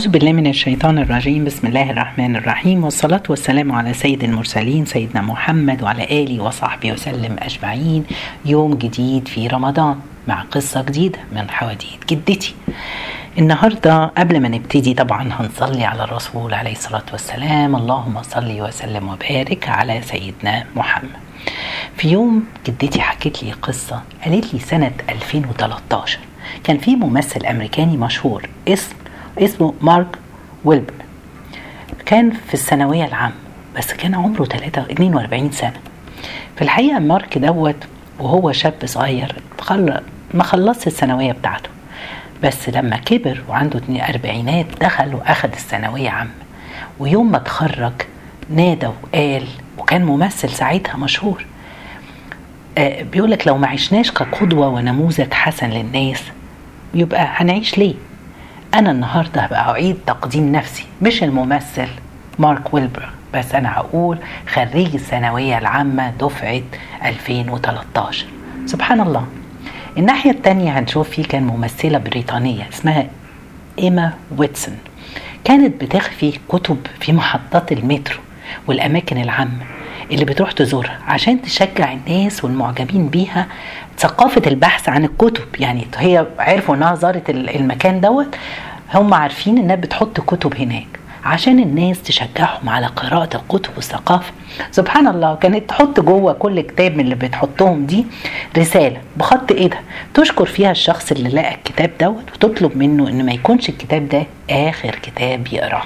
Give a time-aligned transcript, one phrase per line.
[0.00, 1.44] أعوذ بالله من الشيطان الرجيم.
[1.44, 2.84] بسم الله الرحمن الرحيم.
[2.84, 8.04] والصلاة والسلام على سيد المرسلين سيدنا محمد وعلى آله وصحبه وسلم أجمعين.
[8.44, 9.96] يوم جديد في رمضان
[10.28, 12.54] مع قصة جديدة من حواديت جدتي.
[13.38, 17.76] النهاردة قبل ما نبتدي طبعا هنصلي على الرسول عليه الصلاة والسلام.
[17.76, 21.18] اللهم صل وسلم وبارك على سيدنا محمد.
[21.96, 26.18] في يوم جدتي حكت لي قصة قالت لي سنة 2013
[26.64, 28.94] كان في ممثل أمريكاني مشهور اسم
[29.44, 30.18] اسمه مارك
[30.64, 30.92] ويلبر.
[32.06, 33.34] كان في الثانوية العامة
[33.76, 35.76] بس كان عمره 3 42 سنة.
[36.56, 37.76] في الحقيقة مارك دوت
[38.18, 39.34] وهو شاب صغير.
[40.34, 41.68] ما خلصش الثانوية بتاعته.
[42.42, 46.30] بس لما كبر وعنده أربعينات دخل وأخد الثانوية عامة.
[46.98, 47.92] ويوم ما اتخرج
[48.50, 49.46] نادى وقال
[49.78, 51.44] وكان ممثل ساعتها مشهور
[52.78, 56.22] آه بيقولك لو ما عشناش كقدوة ونموذج حسن للناس
[56.94, 57.94] يبقى هنعيش ليه؟
[58.78, 61.88] أنا النهاردة هبقى أعيد تقديم نفسي مش الممثل.
[62.38, 66.60] مارك ويلبر بس أنا هقول خريج الثانوية العامة دفعة
[67.04, 68.26] 2013
[68.66, 69.26] سبحان الله.
[69.98, 73.06] الناحية التانية هنشوف في كان ممثلة بريطانية اسمها
[73.78, 74.76] إيما ويتسون.
[75.44, 78.18] كانت بتخفي كتب في محطات المترو
[78.66, 79.64] والأماكن العامة
[80.10, 83.46] اللي بتروح تزورها عشان تشجع الناس والمعجبين بيها
[83.98, 85.44] ثقافة البحث عن الكتب.
[85.58, 88.36] يعني هي عرفوا إنها زارت المكان دوت.
[88.94, 90.86] هم عارفين إنها بتحط كتب هناك
[91.24, 94.32] عشان الناس تشجعهم على قراءة الكتب والثقافة.
[94.70, 98.06] سبحان الله كانت تحط جوه كل كتاب من اللي بتحطهم دي
[98.58, 99.80] رسالة بخط إيدها.
[100.14, 104.90] تشكر فيها الشخص اللي لقى الكتاب دوت وتطلب منه إن ما يكونش الكتاب ده آخر
[104.90, 105.82] كتاب يقراه.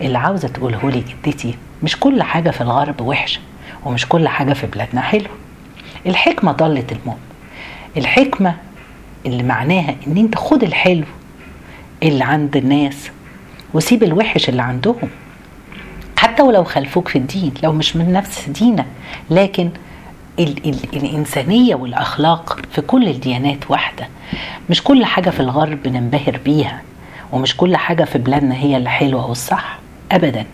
[0.00, 3.40] اللي عاوزة تقوله لي جدتي مش كل حاجة في الغرب وحشة
[3.84, 5.30] ومش كل حاجة في بلادنا حلوة.
[6.06, 7.18] الحكمة ضلت المؤمن
[7.96, 8.54] الحكمة
[9.26, 11.04] اللي معناها إن أنت خد الحلو
[12.02, 13.10] اللي عند الناس
[13.74, 15.08] وسيب الوحش اللي عندهم.
[16.16, 18.86] حتى ولو خلفوك في الدين لو مش من نفس دينك
[19.30, 19.70] لكن
[20.38, 24.08] ال ال الإنسانية والأخلاق في كل الديانات واحدة.
[24.70, 26.82] مش كل حاجة في الغرب ننبهر بيها
[27.32, 29.78] ومش كل حاجة في بلادنا هي اللي حلوة والصح
[30.12, 30.44] أبدا.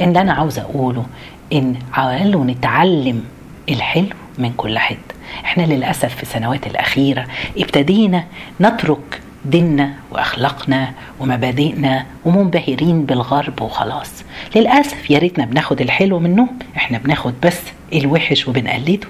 [0.00, 1.06] إن أنا عاوزة أقوله
[1.52, 3.24] إن عاوزة نتعلم
[3.68, 4.06] الحلو
[4.38, 4.96] من كل حد
[5.44, 7.26] إحنا للأسف في السنوات الأخيرة
[7.58, 8.24] ابتدينا
[8.60, 9.20] نترك
[9.50, 14.24] ديننا وأخلاقنا ومبادئنا ومنبهرين بالغرب وخلاص.
[14.56, 17.60] للأسف يا ريتنا بناخد الحلو منهم إحنا بناخد بس
[17.94, 19.08] الوحش وبنقلده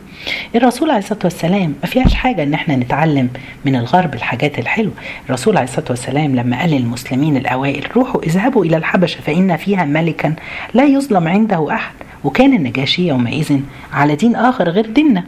[0.55, 3.29] الرسول عليه الصلاة والسلام ما فيهاش حاجة إن إحنا نتعلم
[3.65, 4.93] من الغرب الحاجات الحلوة.
[5.29, 10.35] الرسول عليه الصلاة والسلام لما قال للمسلمين الأوائل روحوا اذهبوا إلى الحبشة فإن فيها ملكا
[10.75, 11.93] لا يظلم عنده أحد.
[12.25, 13.61] وكان النجاشي يومئذ
[13.93, 15.25] على دين آخر غير ديننا.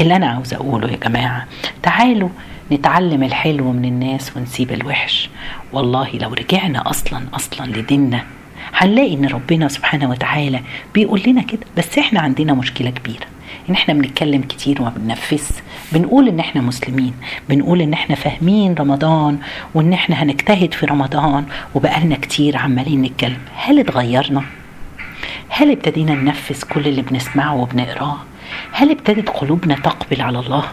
[0.00, 1.44] اللي أنا عاوز أقوله يا جماعة
[1.82, 2.28] تعالوا
[2.72, 5.30] نتعلم الحلو من الناس ونسيب الوحش.
[5.72, 8.24] والله لو رجعنا أصلا أصلا لديننا
[8.74, 10.60] هنلاقي إن ربنا سبحانه وتعالى
[10.94, 11.60] بيقول لنا كده.
[11.76, 13.26] بس إحنا عندنا مشكلة كبيرة.
[13.68, 15.42] إن إحنا بنتكلم كتير وما بننفذ.
[15.92, 17.14] بنقول إن إحنا مسلمين.
[17.48, 19.38] بنقول إن إحنا فاهمين رمضان
[19.74, 21.44] وإن إحنا هنجتهد في رمضان
[21.74, 23.38] وبقالنا كتير عمالين نتكلم.
[23.56, 24.42] هل اتغيرنا؟
[25.48, 28.16] هل ابتدينا ننفذ كل اللي بنسمعه وبنقراه؟
[28.72, 30.64] هل ابتدت قلوبنا تقبل على الله؟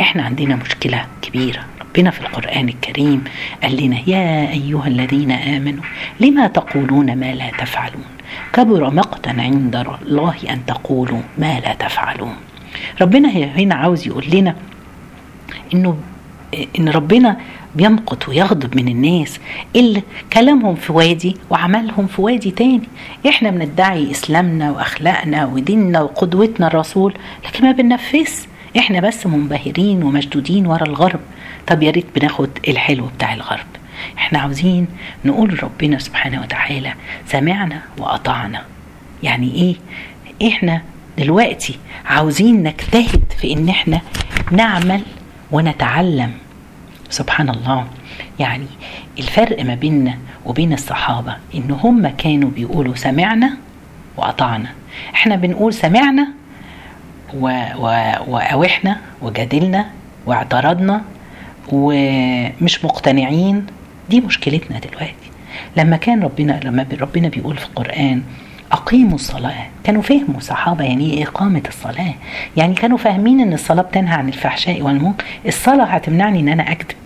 [0.00, 1.64] إحنا عندنا مشكلة كبيرة.
[1.80, 3.24] ربنا في القرآن الكريم
[3.62, 5.84] قال لنا يا أيها الذين آمنوا
[6.20, 8.04] لما تقولون ما لا تفعلون؟
[8.52, 12.36] كبر مقتا عند الله أن تقولوا ما لا تفعلون.
[13.00, 14.56] ربنا هنا عاوز يقول لنا
[15.74, 15.98] إنه
[16.78, 17.36] إن ربنا
[17.74, 19.40] بيمقت ويغضب من الناس
[19.76, 22.88] اللي كلامهم في وادي وعملهم في وادي تاني.
[23.28, 27.14] إحنا بندعي إسلامنا وأخلاقنا وديننا وقدوتنا الرسول
[27.46, 28.32] لكن ما بننفذش.
[28.78, 31.20] إحنا بس منبهرين ومشدودين ورا الغرب.
[31.66, 33.66] طب يا ريت بناخد الحلو بتاع الغرب.
[34.18, 34.86] إحنا عاوزين
[35.24, 36.94] نقول لربنا سبحانه وتعالى
[37.26, 38.62] سمعنا وأطعنا.
[39.22, 39.76] يعني إيه؟
[40.48, 40.82] إحنا
[41.18, 44.00] دلوقتي عاوزين نجتهد في إن إحنا
[44.50, 45.02] نعمل
[45.50, 46.32] ونتعلم.
[47.10, 47.86] سبحان الله.
[48.38, 48.66] يعني
[49.18, 53.56] الفرق ما بيننا وبين الصحابة إن هم كانوا بيقولوا سمعنا
[54.16, 54.68] وأطعنا.
[55.14, 56.28] إحنا بنقول سمعنا
[57.40, 57.46] و...
[57.78, 57.86] و...
[58.28, 59.86] وأوحنا وجادلنا
[60.26, 61.02] واعترضنا
[61.72, 63.66] ومش مقتنعين.
[64.10, 65.14] دي مشكلتنا دلوقتي.
[65.76, 68.22] لما كان ربنا لما ربنا بيقول في القرآن
[68.72, 72.14] أقيموا الصلاة كانوا فهموا الصحابة يعني إيه إقامة الصلاة.
[72.56, 75.24] يعني كانوا فاهمين إن الصلاة بتنهى عن الفحشاء والمنكر.
[75.46, 76.96] الصلاة هتمنعني إن أنا أكذب.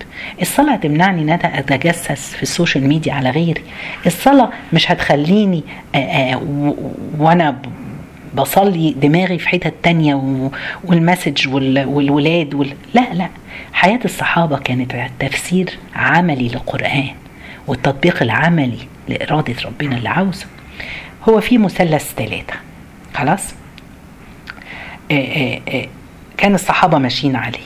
[0.43, 3.63] الصلاة هتمنعني إن أنا أتجسس في السوشيال ميديا على غيري.
[4.07, 5.63] الصلاة مش هتخليني
[7.19, 7.57] وأنا
[8.35, 10.15] بصلي دماغي في حتت تانية
[10.85, 12.75] والمسج وال- والولاد وال...
[12.95, 13.29] لا لا.
[13.73, 17.09] حياة الصحابة كانت تفسير عملي للقرآن
[17.67, 18.79] والتطبيق العملي
[19.09, 20.47] لإرادة ربنا اللي عاوزه.
[21.29, 22.55] هو في مثلث ثلاثة
[23.15, 23.55] خلاص؟
[25.11, 25.87] آه، آه، آه،
[26.37, 27.59] كان الصحابة ماشيين عليه.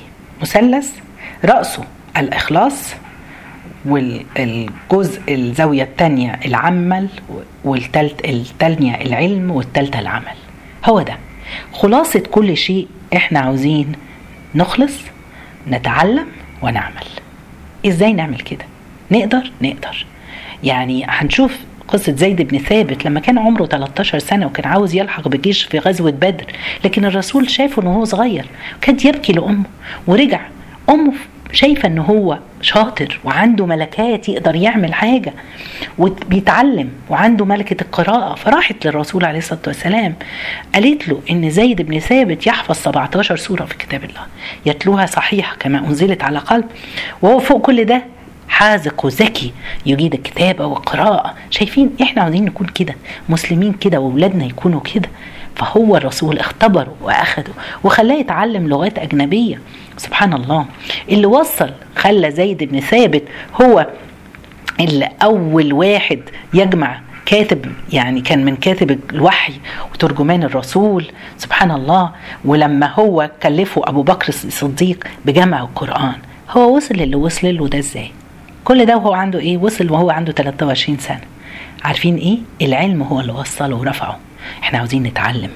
[0.42, 0.90] مثلث
[1.44, 1.84] رأسه
[2.16, 2.94] الإخلاص
[3.84, 7.08] والجزء الزاوية الثانية العمل
[7.64, 10.34] والتالت الثانية العلم والثالثة العمل.
[10.84, 11.16] هو ده.
[11.72, 13.92] خلاصة كل شيء إحنا عاوزين
[14.54, 14.92] نخلص
[15.68, 16.26] نتعلم
[16.62, 17.04] ونعمل.
[17.86, 18.64] إزاي نعمل كده؟
[19.10, 20.06] نقدر نقدر.
[20.64, 21.56] يعني هنشوف
[21.88, 26.10] قصة زيد بن ثابت لما كان عمره 13 سنة وكان عاوز يلحق بالجيش في غزوة
[26.10, 26.44] بدر
[26.84, 28.46] لكن الرسول شافه إنه هو صغير
[28.80, 29.64] كان يبكي لأمه
[30.06, 30.40] ورجع
[30.90, 31.12] أمه
[31.52, 35.32] شايفة إن هو شاطر وعنده ملكات يقدر يعمل حاجة
[35.98, 40.14] وبيتعلم وعنده ملكة القراءة فراحت للرسول عليه الصلاة والسلام
[40.74, 44.20] قالت له إن زيد بن ثابت يحفظ 17 سورة في كتاب الله
[44.66, 46.64] يتلوها صحيح كما أنزلت على قلب
[47.22, 48.02] وهو فوق كل ده
[48.48, 49.52] حاذق وذكي
[49.86, 52.94] يجيد الكتابة والقراءة شايفين إحنا عاوزين نكون كده
[53.28, 55.08] مسلمين كده واولادنا يكونوا كده
[55.56, 57.52] فهو الرسول اختبره وأخده
[57.84, 59.60] وخلاه يتعلم لغات أجنبية.
[59.96, 60.66] سبحان الله.
[61.08, 63.22] اللي وصل خلى زيد بن ثابت
[63.62, 63.86] هو
[64.80, 66.20] اللي أول واحد
[66.54, 69.52] يجمع كاتب يعني كان من كاتب الوحي
[69.94, 71.06] وترجمان الرسول.
[71.38, 72.10] سبحان الله.
[72.44, 76.14] ولما هو كلفه أبو بكر الصديق بجمع القرآن.
[76.50, 78.10] هو وصل اللي وصل له ده إزاي؟
[78.64, 81.20] كل ده وهو عنده إيه؟ وصل وهو عنده 23 سنة.
[81.84, 84.18] عارفين إيه؟ العلم هو اللي وصله ورفعه.
[84.62, 85.50] إحنا عاوزين نتعلم.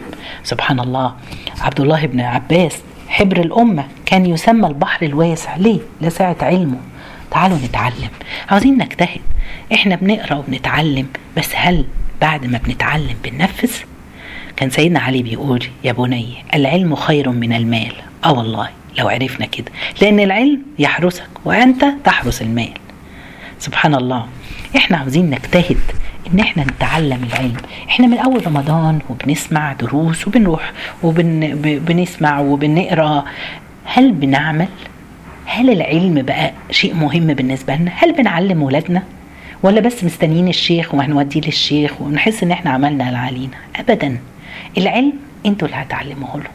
[0.44, 1.14] سبحان الله.
[1.60, 5.56] عبد الله بن عباس حبر الأمة كان يسمى البحر الواسع.
[5.56, 6.78] ليه؟ لسعة علمه.
[7.30, 8.10] تعالوا نتعلم.
[8.48, 9.20] عاوزين نجتهد.
[9.72, 11.06] إحنا بنقرأ وبنتعلم
[11.36, 11.84] بس هل
[12.20, 13.72] بعد ما بنتعلم بننفذ؟
[14.56, 17.92] كان سيدنا علي بيقول يا بني العلم خير من المال.
[18.24, 18.68] آه والله
[18.98, 19.72] لو عرفنا كده.
[20.02, 22.72] لأن العلم يحرسك وأنت تحرس المال.
[23.58, 24.26] سبحان الله.
[24.76, 25.80] إحنا عاوزين نجتهد.
[26.34, 27.56] إن إحنا نتعلم العلم.
[27.88, 33.24] إحنا من أول رمضان وبنسمع دروس وبنروح وبنسمع وبنقرأ.
[33.84, 34.68] هل بنعمل؟
[35.46, 39.02] هل العلم بقى شيء مهم بالنسبة لنا؟ هل بنعلم ولادنا؟
[39.62, 44.18] ولا بس مستنيين الشيخ وهنوديه للشيخ ونحس إن إحنا عملنا اللي علينا؟ ابدا.
[44.78, 45.12] العلم
[45.46, 46.50] أنتوا اللي هتعلموه له.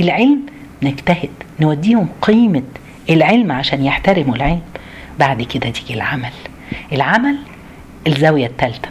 [0.00, 0.40] العلم
[0.82, 1.30] نجتهد
[1.60, 2.62] نوديهم قيمة
[3.10, 4.62] العلم عشان يحترموا العلم.
[5.18, 6.32] بعد كده تيجي العمل.
[6.92, 7.36] العمل
[8.06, 8.88] الزاوية الثالثة.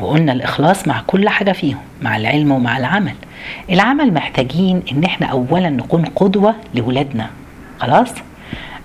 [0.00, 3.14] وقلنا الإخلاص مع كل حاجة فيهم مع العلم ومع العمل.
[3.70, 7.30] العمل محتاجين إن إحنا أولا نكون قدوة لولادنا.
[7.78, 8.10] خلاص؟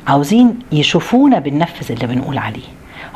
[0.08, 2.68] عاوزين يشوفونا بننفذ اللي بنقول عليه.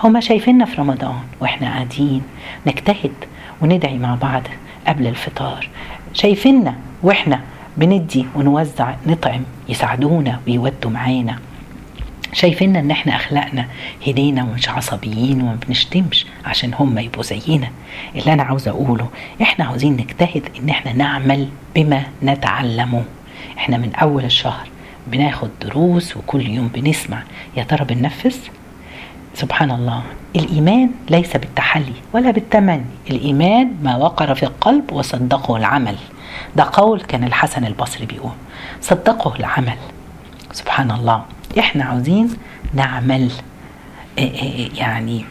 [0.04, 2.22] هما شايفيننا في رمضان وإحنا قاعدين
[2.68, 3.14] نجتهد
[3.62, 4.42] وندعي مع بعض
[4.88, 5.70] قبل الفطار.
[6.14, 7.40] شايفيننا وإحنا
[7.78, 11.40] بندي ونوزع نطعم يساعدونا ويودوا معانا.
[12.36, 13.68] شايفين ان إحنا اخلاقنا
[14.08, 17.68] هدينا ومش عصبيين وما بنشتمش عشان هم يبقوا زينا.
[18.16, 19.10] اللي أنا عاوزه اقوله
[19.42, 23.04] إحنا عاوزين نجتهد ان إحنا نعمل بما نتعلمه.
[23.58, 24.68] إحنا من اول الشهر
[25.08, 27.24] بناخد دروس وكل يوم بنسمع.
[27.58, 28.36] يا ترى بننفذ؟
[29.34, 30.04] سبحان الله.
[30.36, 32.86] الإيمان ليس بالتحلي ولا بالتمني.
[33.10, 35.96] الإيمان ما وقر في القلب وصدقه العمل.
[36.56, 38.34] ده قول كان الحسن البصري بيقول.
[38.82, 39.78] صدقه العمل.
[40.52, 41.26] سبحان الله.
[41.60, 42.30] إحنا عاوزين
[42.74, 43.32] نعمل
[44.18, 45.26] إيه إيه إيه يعني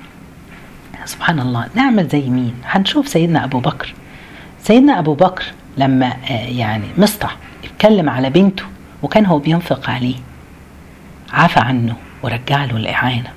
[1.05, 3.95] سبحان الله نعمل زي مين؟ هنشوف سيدنا أبو بكر.
[4.63, 5.45] سيدنا أبو بكر
[5.79, 8.65] لما يعني مصطح اتكلم على بنته
[9.03, 10.17] وكان هو بينفق عليه
[11.33, 13.31] عفى عنه ورجع له الإعانة.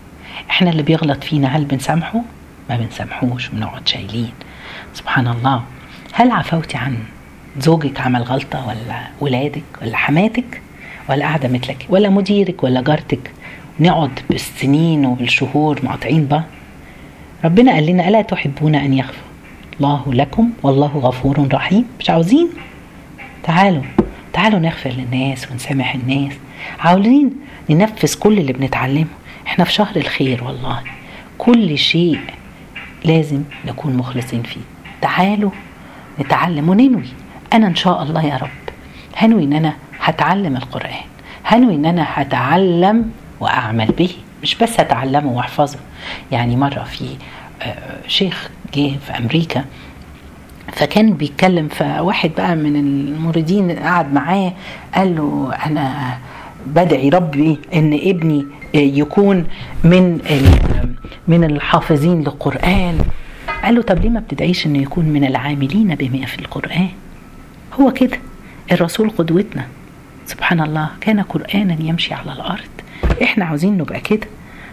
[0.49, 2.21] إحنا اللي بيغلط فينا هل بنسامحه؟
[2.69, 4.31] ما بنسامحوش بنقعد شايلين.
[4.93, 5.63] سبحان الله.
[6.13, 6.97] هل عفوتي عن
[7.59, 10.61] زوجك عمل غلطة ولا ولادك ولا حماتك؟
[11.09, 13.31] ولا قاعدة مثلك ولا مديرك ولا جارتك.
[13.79, 16.43] نقعد بالسنين وبالشهور مقاطعين بعض
[17.45, 19.21] ربنا قال لنا ألا تحبون أن يغفر
[19.79, 21.85] الله لكم؟ والله غفور رحيم.
[21.99, 22.49] مش عاوزين؟
[23.43, 23.83] تعالوا
[24.33, 26.33] تعالوا نغفر للناس ونسامح الناس.
[26.79, 27.33] عاوزين
[27.69, 29.07] ننفذ كل اللي بنتعلمه.
[29.47, 30.81] إحنا في شهر الخير والله.
[31.37, 32.19] كل شيء
[33.05, 34.61] لازم نكون مخلصين فيه.
[35.01, 35.51] تعالوا
[36.19, 37.07] نتعلم وننوي.
[37.53, 38.49] أنا إن شاء الله يا رب
[39.17, 41.03] هنوي إن أنا هتعلم القرآن.
[41.45, 44.09] هنوي إن أنا هتعلم وأعمل به.
[44.43, 45.79] مش بس هتعلمه وأحفظه.
[46.31, 47.05] يعني مرة في
[48.07, 49.65] شيخ جه في أمريكا
[50.73, 54.53] فكان بيتكلم فواحد بقى من المريدين قعد معاه
[54.95, 56.17] قال له أنا
[56.67, 59.45] بدعي ربي إن ابني يكون
[59.83, 60.19] من
[61.27, 62.97] من الحافظين للقرآن.
[63.63, 66.87] قال له طب ليه ما بتدعيش إنه يكون من العاملين بما في القرآن؟
[67.79, 68.17] هو كده.
[68.71, 69.67] الرسول قدوتنا.
[70.27, 72.73] سبحان الله كان قرانا يمشي على الأرض.
[73.23, 74.27] إحنا عاوزين نبقى كده.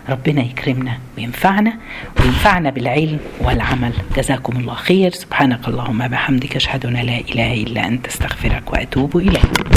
[0.08, 1.73] ربنا يكرمنا وينفعنا
[2.20, 3.92] وينفعنا بالعلم والعمل.
[4.16, 5.11] جزاكم الله خير.
[5.11, 9.73] سبحانك اللهم بحمدك أشهد أن لا إله إلا أنت أستغفرك وأتوب إليك.